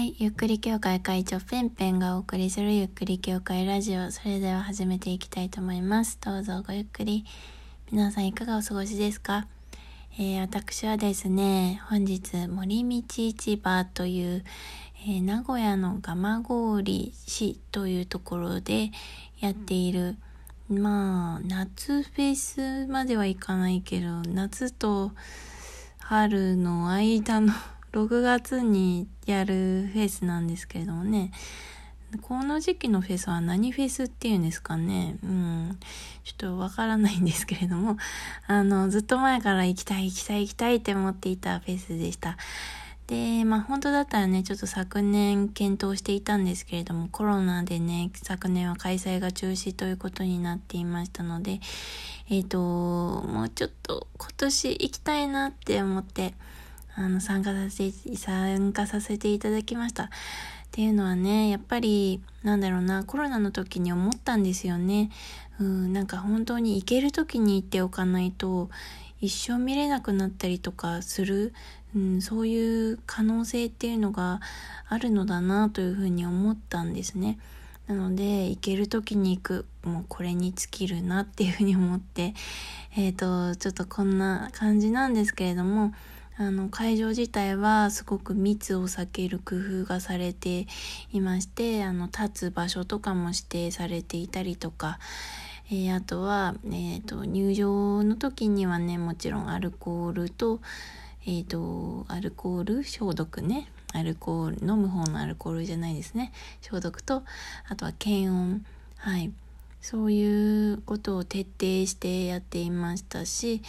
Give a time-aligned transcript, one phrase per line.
[0.00, 0.16] はい。
[0.18, 4.10] ゆっくり協会会長ペンペンがお送りするゆっくり協会ラジオ。
[4.10, 6.16] それでは始めていきたいと思います。
[6.22, 7.26] どうぞごゆっくり。
[7.92, 9.46] 皆さんいかがお過ごしですか？
[10.18, 14.44] えー、私はですね、本日森道市場という、
[15.06, 18.92] えー、名古屋の蒲郡市というところで
[19.40, 20.16] やっている、
[20.70, 25.12] まあ、夏フェスまではいかないけど、夏と
[25.98, 27.52] 春の間の
[27.92, 31.32] 6月にやるフェスなんですけれどもね、
[32.22, 35.16] この時期のフェスは何フェスっていうんですかね。
[35.22, 35.78] うん。
[36.24, 37.96] ちょっとわからないんですけれども、
[38.48, 42.36] あの、ずっと前から行きたい行きたい行きたいって思っていたフェスでした。
[43.06, 51.60] で、まあ本当だったらね、ちょっと昨年検討していたんですけれども、コロナでね、昨年は開催が中止ということになっていましたので、
[52.28, 56.34] えっ、ー、と、もうちょっと今年行きたいなって思って、
[56.94, 60.04] あの、参加させて、参加させていただきました。
[60.04, 60.08] っ
[60.72, 65.10] ていうのはね、やっぱり、なんだろうな、コロナの時に思ったんですよね。
[65.58, 68.70] うん、なんか本当に行ける時に行っておかないと、
[69.20, 71.52] 一生見れなくなったりとかする、
[71.94, 74.40] うん、そういう可能性っていうのが
[74.88, 77.38] あるのだなというふうに思ったんですね。
[77.86, 82.34] なので、行ける時に行く、もうこれに尽きるなっていうふうに思って、
[82.96, 85.92] えっ、ー、と、ちょっとこんな感じなんですけれども、
[86.40, 90.66] あの会場自体はすごく密を避ける工夫がされて
[91.12, 94.98] いましてあの立つ場所とかも指定されていたりとか、
[95.70, 100.60] えー、あとは、えーと、入場の時にはねもちろんアルコールと,、
[101.26, 107.22] えーと、アルコール消毒ねアルコール飲む方のアルコールじゃないですね消毒と
[107.68, 108.64] あとは検温。
[108.96, 109.30] はい。
[109.82, 113.62] そういうことを徹底してやっていましたし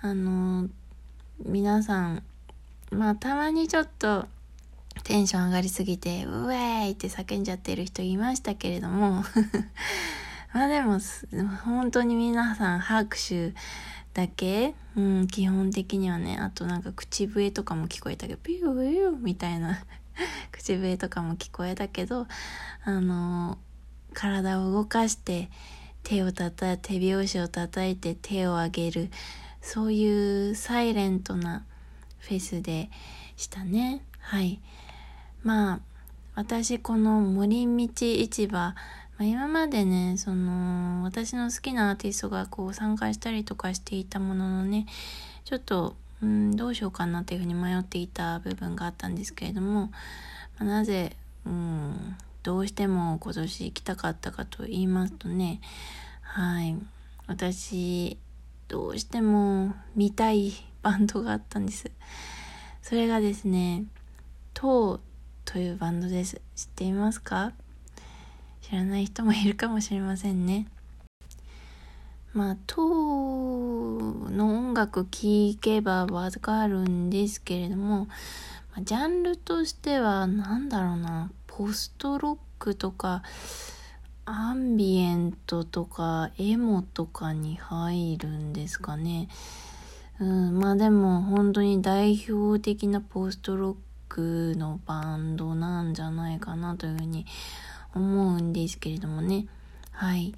[0.00, 0.68] あの
[1.44, 2.22] 皆さん、
[2.90, 4.26] まあたまにちょっと
[5.04, 9.24] テンション上がりすぎて、ウェーイって叫んじゃってる人いましたけれども
[10.52, 10.98] まあでも、
[11.64, 13.54] 本当に皆さん拍手
[14.12, 19.82] だけ、うん、基本的にはね、あとなんか口笛とかも聞こえたけど、ピューピューみたいな
[20.52, 22.26] 口笛とかも聞こえたけど、
[22.84, 23.58] あの、
[24.12, 25.48] 体を動かして
[26.02, 29.10] 手を叩いて、手拍子を叩いて手を上げる。
[29.60, 31.64] そういうサイレントな
[32.18, 32.90] フェスで
[33.36, 34.02] したね。
[34.18, 34.60] はい。
[35.42, 35.80] まあ、
[36.34, 38.76] 私この森道市場、ま
[39.18, 44.86] あ、今までね、その、私の好きなアーティストがこう参加したりとかしていたもののね、
[45.44, 49.90] ちょっと、うん、どうしようかなっていうふうに迷っていた部分があったんですけれども、
[50.58, 51.16] ま、なぜ、
[51.46, 55.60] うん、どうしても今年行きたかったかと言いますとね、
[56.22, 56.76] はい、
[57.26, 58.18] 私、
[58.70, 61.90] どうしても見たいバンドがあったんです。
[62.82, 63.82] それがですね、
[64.54, 65.00] トー
[65.44, 66.40] というバンドです。
[66.54, 67.52] 知っていますか？
[68.62, 70.68] 知らない人もいるかもしれませんね。
[72.32, 78.06] まあ、トーの音楽聴けばわかるんですけれども、
[78.82, 83.24] ジャンルとしては何だろうな、ポストロックとか、
[84.32, 89.28] アンビエントとかエモとかに入るんですかね。
[90.20, 93.76] うん、まあでも本当に代表的なポストロッ
[94.08, 97.26] クのバンドなんじゃないかなというふうに
[97.92, 99.46] 思うんですけれどもね。
[99.90, 100.32] はい。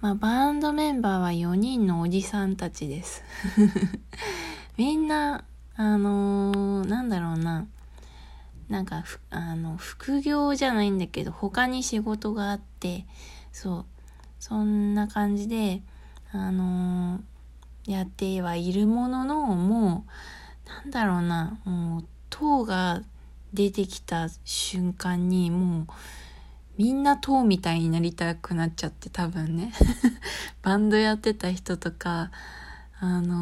[0.00, 3.24] まあバンドメンバーは4人のおじさんたちです。
[4.78, 7.66] みんな、あのー、なんだろうな。
[8.72, 13.06] なんかあの副業じゃないんだけど他に仕事があって
[13.52, 13.84] そう。
[14.42, 15.82] そんな感じで
[16.32, 20.04] あのー、やってはいるもののも
[20.66, 23.02] うなんだろうなもう塔が
[23.54, 25.86] 出てきた瞬間にもう
[26.76, 29.72] みんな塔みたいになりたくなっちゃって多分ね。
[30.62, 32.32] バンドやってた人とか
[33.04, 33.36] あのー、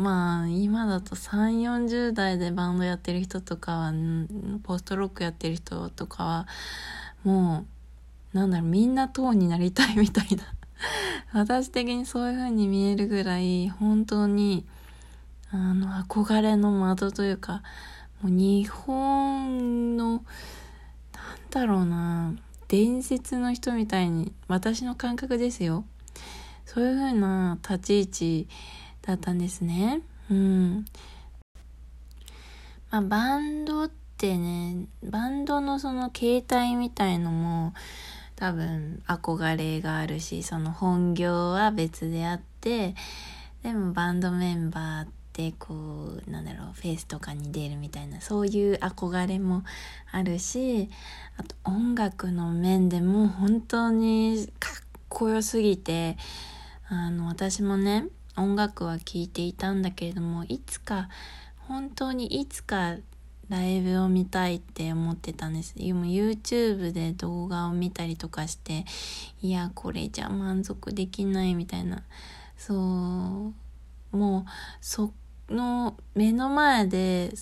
[0.00, 3.92] まあ、今だと3、40代でバンドやってる人とかは、
[4.62, 6.46] ポストロックやってる人とかは、
[7.22, 7.66] も
[8.32, 10.44] う、なんだろう、みんな塔になりたいみたいな。
[11.38, 14.64] 私的にそういう風に見えるぐらい、本当に、
[15.50, 17.62] あの、憧れの的というか、
[18.22, 20.22] もう日本の、なん
[21.50, 22.32] だろうな、
[22.68, 25.84] 伝説の人みたいに、私の感覚ですよ。
[26.66, 28.02] そういう風な立ち位
[28.44, 28.48] 置
[29.02, 30.02] だったんですね。
[30.30, 30.84] うん。
[32.90, 37.74] まあ、バンドってね、バンドのその形態みたいのも
[38.36, 42.94] 多分憧れがあるし、その本業は別であって、
[43.62, 49.62] でもバンドメンバーってこうなんだろうフェイスとかに出るみたいなそういう憧れも
[50.10, 50.90] あるし
[51.38, 56.16] あと音楽の面でも本当にかっこよすぎて
[56.88, 58.06] あの私もね
[58.36, 61.08] 音楽は聴いていたんだけれどもいつか
[61.68, 62.96] 本当にいつか
[63.48, 65.74] ライブを見たいって思ってたんです。
[65.76, 68.86] 今 YouTube で動画を見たりとかして、
[69.42, 72.02] いや、これじゃ満足できないみたいな。
[72.56, 74.50] そう、もう、
[74.80, 75.12] そ
[75.50, 77.34] の目の前で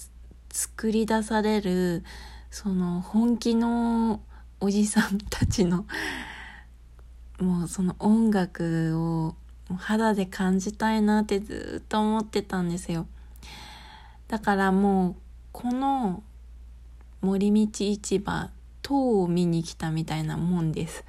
[0.51, 2.03] 作り出される、
[2.51, 4.21] その本気の
[4.59, 5.87] おじさんたちの、
[7.41, 9.35] もうその音楽を
[9.77, 13.07] 肌で感じたいなってずっと思ってたんですよ。
[14.29, 15.17] だからもう
[15.53, 16.23] この
[17.21, 18.51] 森道市場
[18.83, 21.05] 塔を見に来たみたいなもんです。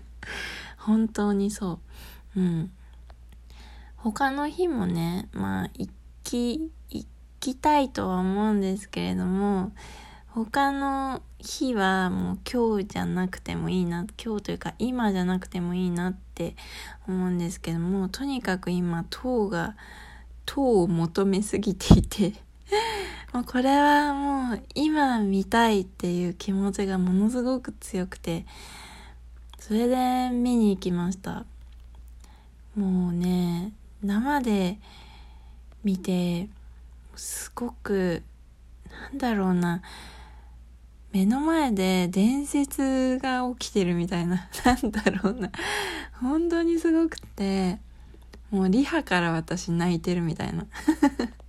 [0.78, 1.80] 本当にそ
[2.34, 2.40] う。
[2.40, 2.70] うん。
[3.96, 5.90] 他の日もねまあ行
[6.22, 7.06] き行
[7.40, 9.72] きたいとは思うんですけれども
[10.36, 16.56] 他の日はもう今日じゃなくてもいいな今日というか今じゃなくてもいいなって
[17.08, 19.76] 思うんですけどもとにかく今塔が
[20.44, 22.34] 塔を求めすぎていて
[23.32, 28.44] もうこれはもう今見たいっていう気持ちがものすごく強くて
[29.58, 31.46] それで見に行きました。
[32.76, 33.72] もうね
[34.02, 34.78] 生で
[35.82, 36.50] 見て
[37.14, 38.22] すごく
[38.90, 39.80] なんだろうな
[41.16, 45.50] 目の前で伝説が起きてるみたいな なんだろうな。
[46.20, 47.78] 本当にすごくて
[48.50, 50.66] もうリハから私泣いてるみたいな。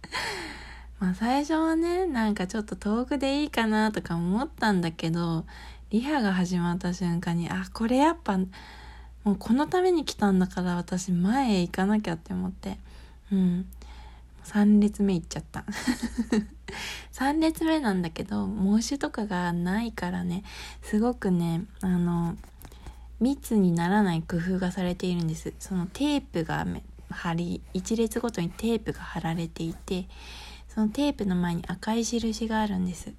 [1.00, 5.46] まあ最初はね、なんかちょっと遠くでいいかなとか思ったんだけど、
[5.90, 12.78] リハが始まった瞬間に、あ、これやっぱ、もうこのために来たんだから私前へ行かなきゃって思って、
[13.34, 13.66] うん。
[14.48, 15.66] 3列目行っちゃった。
[17.14, 20.44] 3列目なんだけど、申しとかがないからね、
[20.82, 22.36] すごくね、あの、
[23.20, 25.54] 密にならない工夫がされているんです。
[25.60, 26.66] そのテープが
[27.10, 30.08] 貼り、1列ごとにテープが貼られていて、
[30.78, 33.14] そのテープの前に赤い印があるんですで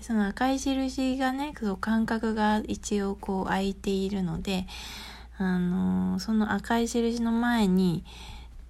[0.00, 4.66] その赤い印がねそ間隔が一応こう空いているので
[5.38, 8.04] あの、その赤い印の前に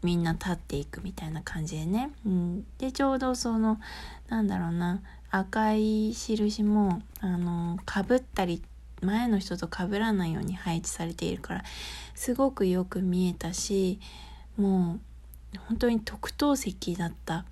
[0.02, 3.79] みんな立っていくみたいな感じでね、うん、でちょうどその
[4.29, 5.00] なんだろうな。
[5.32, 8.62] 赤い印もあのかぶったり
[9.00, 11.64] 前の人と被らないように配置されているから
[12.14, 14.00] すごくよく見えたし
[14.56, 14.99] も
[15.55, 17.44] う本当に特等席だった。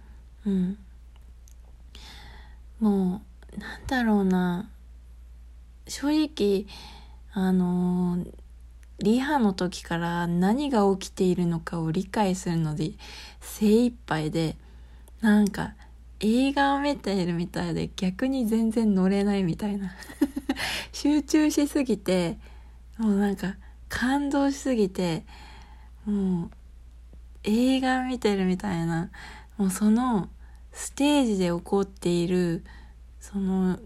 [0.46, 0.78] うん。
[2.80, 3.22] も
[3.56, 4.68] うなんだろうな。
[5.88, 6.66] 正直
[7.32, 8.34] あのー、
[9.00, 12.92] リハの時から何が起きているのかを理解するので
[13.40, 14.56] 精一杯で
[15.20, 15.74] なんか
[16.20, 19.92] 映画を見ているみたいで逆に全然乗れないみたいな。
[20.92, 22.38] 集中しすぎて
[22.98, 23.54] もうなんか
[23.88, 25.24] 感動しすぎて
[26.04, 26.50] もう
[27.44, 29.10] 映画見てるみたいな。
[29.56, 30.28] もうその
[30.72, 32.64] ステージで起こっている
[33.20, 33.78] その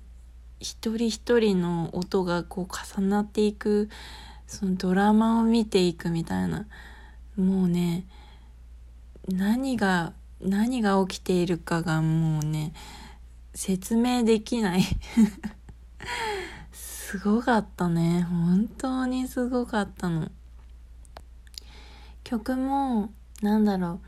[0.60, 3.88] 一人一人の音がこう重なっていく
[4.52, 6.66] そのドラマを見ていくみたいな。
[7.38, 8.04] もうね
[9.26, 10.12] 何が
[10.42, 12.74] 何が起きているかがもうね
[13.54, 14.82] 説明できない。
[16.70, 18.24] すごかったね。
[18.24, 20.30] 本当にすごかったの。
[22.22, 23.10] 曲も
[23.40, 24.00] なんだろう。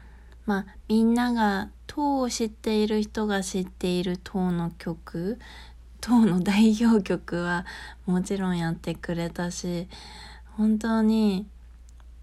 [0.44, 5.38] まあみんなが塔を知っている人が知っている塔の曲。
[6.02, 7.64] 塔の代表曲は
[8.04, 9.88] もちろんやってくれたし
[10.56, 11.46] 本当に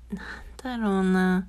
[0.09, 0.21] なん
[0.57, 1.47] だろうな。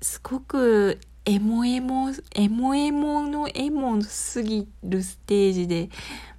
[0.00, 5.90] すごくエモエモエモエモのエモすぎるステージで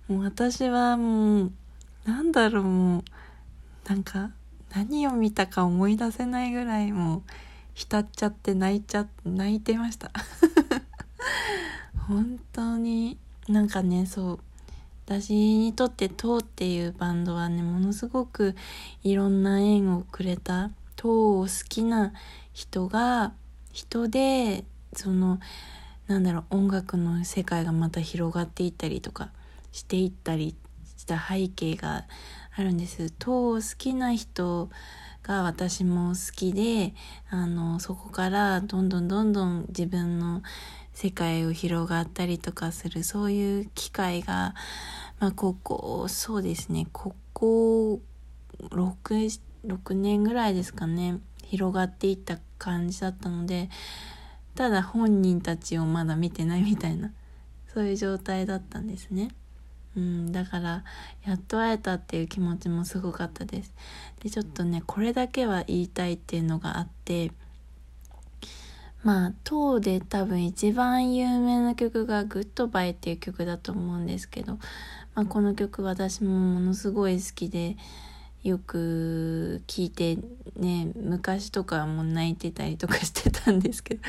[0.07, 1.51] もう私はもう
[2.05, 3.03] なんだろうもう
[3.87, 4.31] なんか
[4.73, 7.21] 何を見たか思い出せないぐらいもう
[7.73, 10.11] 浸っちゃって泣いちゃ泣いてました。
[12.07, 14.39] 本当になんかねそう
[15.05, 18.55] 私にとって「トー」っていうバンドはねものすごく
[19.03, 22.13] いろんな縁をくれたトーを好きな
[22.53, 23.34] 人が
[23.72, 25.39] 人でその
[26.08, 29.31] なんだろう音楽の世界がまた広がっていったりとか
[29.72, 30.55] していったり
[30.98, 32.05] した背景が
[32.55, 33.12] あるんです。
[33.12, 34.70] トーを好きな人
[35.24, 36.93] が私も好きで
[37.29, 40.41] あのそこからどんどんどんどん自分の
[41.01, 44.53] 世界を広がったりとかするそういう機会が、
[45.20, 48.00] まあ、ここそうですねここ
[48.70, 53.72] 6, 6年ぐらいですかね広がっていった感じだったので
[54.53, 57.12] ただ本人たちをまだ見てないみたいな
[57.74, 59.29] そういう状態だったんですね。
[59.98, 60.84] うん、だから
[61.25, 63.74] やっと会えたっていう気持ちもすごかったです。
[64.22, 67.31] でちょっとねこれだけは言いたいっていうのがあって
[69.03, 74.60] まあ当で多分一番有名な曲が「グッドバイ」っていう曲だと思うんですけど、
[75.15, 77.77] まあ、この曲私もものすごい好きで
[78.43, 80.17] よく聞いて
[80.55, 84.01] ね昔とかも泣いてたりとかしてたんですけど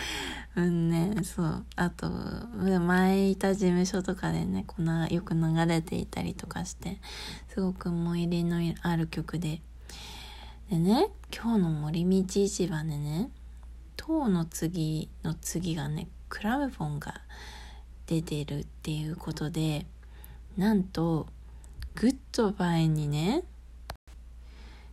[0.56, 1.64] うんねそう。
[1.76, 6.98] あと前いた事務所とかでねこなよく流れていたりとかして
[7.48, 9.60] すごく思い入れのある曲で。
[10.70, 13.30] でね今日の森道市場でね
[13.96, 17.20] toe の次の次がねクラムボンが
[18.06, 19.86] 出てるっていうことで
[20.56, 21.26] なんと
[21.94, 23.44] グッドバイにね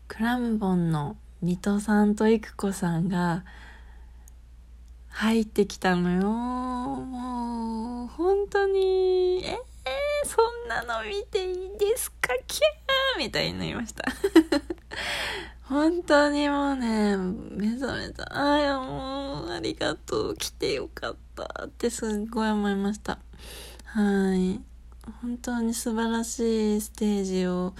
[0.07, 3.43] クラムボンのミトさんと郁子さんが
[5.09, 6.21] 入ってきたのよ。
[6.29, 12.29] もう本当にえー、そんなの見ていいですか？
[12.47, 14.03] キャーみたいになりました。
[15.69, 23.19] 本当にもうね、めざめざ、ああ、もう、ありがとう、来てよかったってすっごい思いました。
[23.85, 24.59] はい。
[25.21, 27.75] 本当に素晴らしいステージを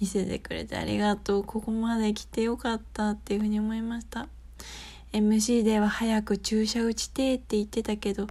[0.00, 1.44] 見せてくれてありがとう。
[1.44, 4.28] ここまで来てよかったっていうふうに思いました。
[5.12, 8.26] MC では早く注射打ちてって言ってたけど、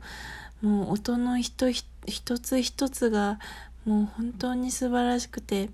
[0.62, 1.74] もう音の一
[2.40, 3.40] つ一つが
[3.86, 5.72] もう本当に素晴らしくて、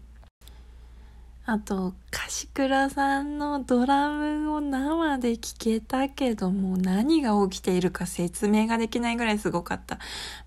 [1.47, 9.99] あと、柏倉さんのドラムを生で聴けたけど、もう何が起きているか説明ができないぐらいすごかった。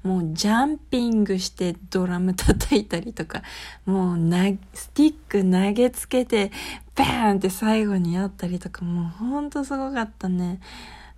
[0.03, 3.43] もうジャンピングしてドラム叩いたりとか、
[3.87, 6.51] もうな、スティック投げつけて、
[6.97, 10.59] バーンって最後にやったりとか、もうほんとすごかったね。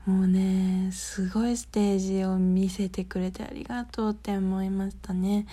[0.07, 5.47] もうね、すごいステージを見せてくれてありがとうって思いましたね。